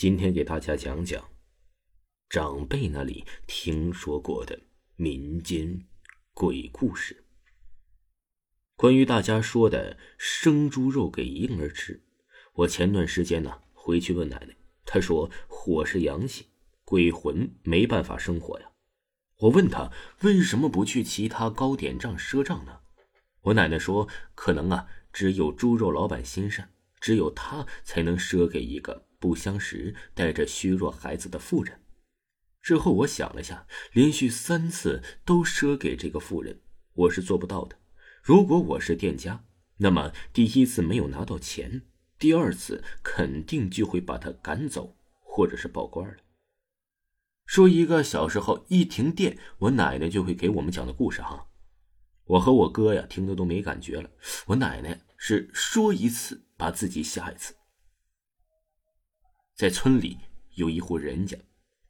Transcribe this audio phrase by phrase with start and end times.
[0.00, 1.22] 今天给大家讲讲
[2.30, 4.58] 长辈那里听说过的
[4.96, 5.84] 民间
[6.32, 7.26] 鬼故事。
[8.76, 12.02] 关于大家说的生猪肉给婴儿吃，
[12.54, 16.46] 我前段时间呢回去问奶奶，她说火是阳性，
[16.86, 18.70] 鬼魂没办法生火呀。
[19.40, 22.80] 我问她为什么不去其他糕点账赊账呢？
[23.42, 29.09] 我奶奶说可能啊，只有猪肉老板心善，只有他才能赊给一个。
[29.20, 31.80] 不相识、带着虚弱孩子的妇人。
[32.60, 36.60] 之后我想了下，连续三次都赊给这个妇人，
[36.94, 37.78] 我是做不到的。
[38.22, 39.44] 如果我是店家，
[39.76, 41.82] 那么第一次没有拿到钱，
[42.18, 46.16] 第二次肯定就会把他赶走，或者是报官了。
[47.46, 51.46] 说一个小时候一停电，我奶奶就会给我们讲的故事哈。
[52.24, 54.10] 我和我哥呀，听的都没感觉了。
[54.46, 57.54] 我奶奶是说一次把自己吓一次。
[59.60, 60.16] 在村里
[60.54, 61.36] 有一户人家，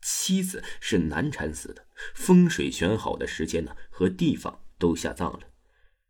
[0.03, 1.87] 妻子是难产死的。
[2.17, 5.39] 风水选好的时间呢和地方都下葬了。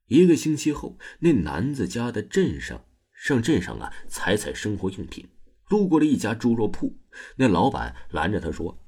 [0.06, 5.28] 一个星期后，那男子家的镇上上镇上啊采采生活用品，
[5.68, 6.98] 路过了一家猪肉铺，
[7.36, 8.82] 那老板拦着他说：“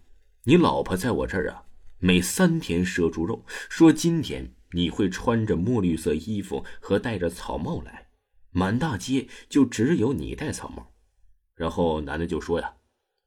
[0.44, 1.66] 你老婆在我这儿啊，
[1.98, 8.08] 每三天赊猪肉，说今天你会穿着墨绿色衣服和戴着草帽来，
[8.50, 10.88] 满大街就只有你戴草帽。”
[11.54, 12.76] 然后男的就说呀：“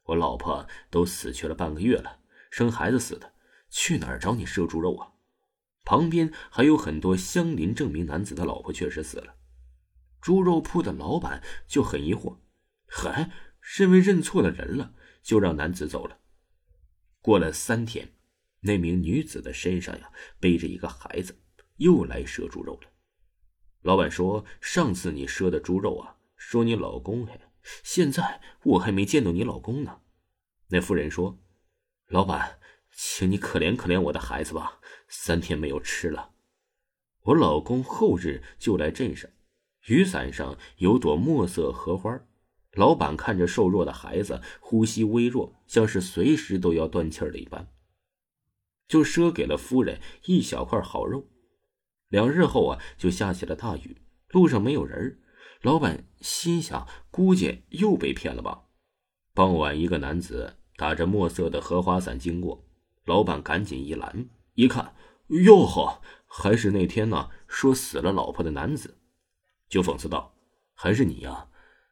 [0.04, 3.34] 我老婆都死去了半个月了，生孩子死的，
[3.70, 5.14] 去哪儿找你赊猪肉啊？”
[5.86, 9.36] 旁边还有很多相邻证明男子的老婆确实死了。
[10.20, 12.38] 猪肉铺的老板就很疑惑，
[12.88, 13.30] 还
[13.62, 16.18] 认为认错了人了，就让男子走了。
[17.22, 18.14] 过了三天，
[18.62, 21.38] 那名女子的身上呀背着一个孩子，
[21.78, 22.90] 又来赊猪肉了。
[23.82, 27.40] 老板说：“上次你赊的猪肉啊，说你老公嘿。”
[27.84, 30.02] 现在我还没见到你老公呢，
[30.70, 31.40] 那妇人说
[32.08, 32.60] ：“老板，
[32.96, 36.32] 请你可怜可怜我的孩子吧，三天没有吃了。
[37.24, 39.30] 我老公后日就来镇上，
[39.88, 42.20] 雨伞上有朵墨色荷花。
[42.74, 47.72] 老板看着瘦弱的孩子，呼吸微弱，像是随时都要断气儿了一般，
[48.88, 51.28] 就赊给了夫人一小块好肉。
[52.10, 55.20] 两日后啊，就下起了大雨，路上没有人儿。”
[55.66, 58.66] 老板心想，估计又被骗了吧。
[59.34, 62.64] 傍晚，一个男子打着墨色的荷花伞经过，
[63.06, 64.94] 老板赶紧一拦，一看，
[65.30, 69.00] 哟呵，还是那天呢说死了老婆的男子，
[69.68, 70.36] 就讽刺道
[70.76, 71.48] ：“还是你呀，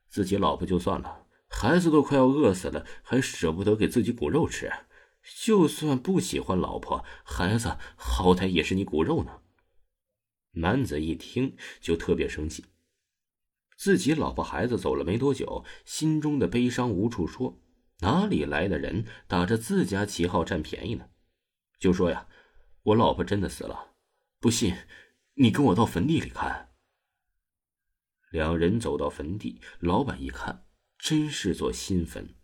[0.07, 4.71] 自己老婆就算了，孩子都快要饿死了，还舍不得给自己骨肉吃。
[5.41, 9.39] 就算不喜欢老婆孩子，好歹也是你骨肉呢。”
[10.61, 12.65] 男子一听就特别生气。
[13.83, 17.61] 自己老婆孩子走了没多久，心中的悲伤无处说。
[17.99, 21.09] 哪里来的人打着自家旗号占便宜呢？
[21.79, 22.29] 就说呀，
[22.83, 23.95] 我老婆真的死了，
[24.39, 24.73] 不信，
[25.33, 26.69] 你跟我到坟地里看。
[28.31, 30.65] 两人走到坟地，老板一看，
[30.97, 32.35] 真是座新坟，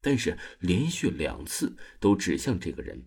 [0.00, 3.06] 但是连续两次都指向这个人。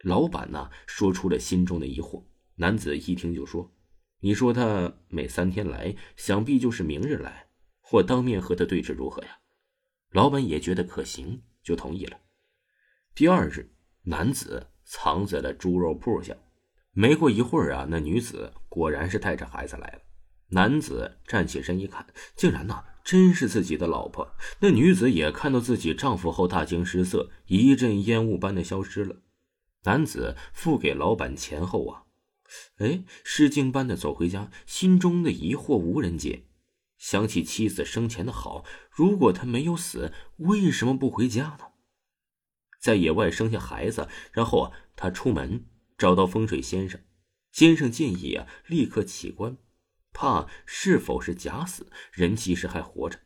[0.00, 2.24] 老板呢，说出了心中的疑惑。
[2.56, 3.72] 男子一听就说。
[4.24, 7.48] 你说他每三天来，想必就是明日来，
[7.82, 9.40] 或当面和他对质如何呀？
[10.12, 12.16] 老板也觉得可行，就同意了。
[13.14, 13.70] 第二日，
[14.04, 16.34] 男子藏在了猪肉铺下。
[16.92, 19.98] 没过一会儿啊，那女子果然是带着孩子来了。
[20.48, 24.34] 男子站起身一看，竟然呐，真是自己的老婆。
[24.60, 29.16] 那女子也看到自己丈夫后，大惊失色，一阵烟雾般的消失了。
[29.82, 32.03] 男子付给老板钱后啊。
[32.76, 36.46] 哎，失惊般的走回家，心中的疑惑无人解。
[36.96, 41.72] 想起妻子生前的好，如果他没有死，为什么不回家呢？
[42.80, 45.66] 在野外生下孩子，然后啊，他出门
[45.98, 47.00] 找到风水先生，
[47.50, 49.56] 先生建议啊，立刻起棺，
[50.12, 53.20] 怕是否是假死，人其实还活着。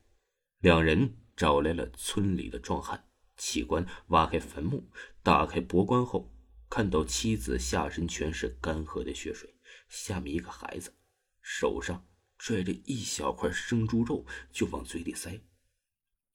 [0.61, 3.05] 两人找来了村里的壮汉，
[3.37, 4.91] 起棺，挖开坟墓，
[5.23, 6.32] 打开博棺后。
[6.78, 9.52] 看到妻子下身全是干涸的血水，
[9.88, 10.94] 下面一个孩子，
[11.42, 12.06] 手上
[12.38, 15.40] 拽着一小块生猪肉就往嘴里塞。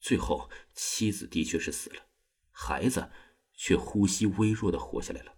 [0.02, 2.08] 最后，妻子的确是死了，
[2.52, 3.10] 孩子
[3.54, 5.34] 却呼吸微弱的活下来了。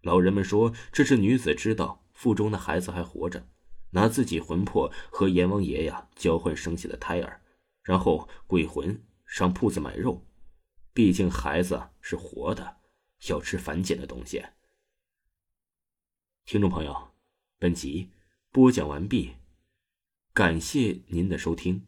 [0.00, 3.46] 老人们说，这是女子知道腹中的孩子还活着，
[3.90, 7.42] 拿自己魂魄和阎王爷呀交换生下的胎儿，
[7.82, 10.26] 然后鬼魂上铺子买肉，
[10.94, 12.77] 毕竟孩子是活的，
[13.26, 14.44] 要吃反碱的东西。
[16.44, 17.10] 听众朋友，
[17.58, 18.10] 本集
[18.50, 19.34] 播讲完毕，
[20.32, 21.86] 感谢您的收听。